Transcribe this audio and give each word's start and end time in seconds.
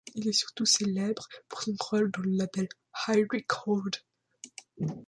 Il 0.15 0.27
est 0.27 0.31
surtout 0.33 0.65
célèbre 0.65 1.27
pour 1.47 1.61
son 1.61 1.75
rôle 1.79 2.09
dans 2.09 2.23
le 2.23 2.31
label 2.31 2.67
Hi 3.07 3.23
Records. 3.31 4.01